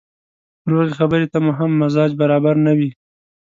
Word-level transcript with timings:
روغې 0.69 0.91
خبرې 0.99 1.27
ته 1.31 1.37
مو 1.43 1.51
هم 1.59 1.71
مزاج 1.81 2.11
برابره 2.21 2.61
نه 2.65 2.73
وي. 2.77 2.89